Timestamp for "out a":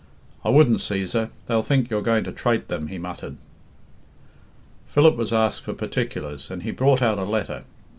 7.03-7.23